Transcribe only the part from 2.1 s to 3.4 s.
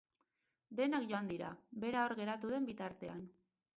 geratu den bitartean.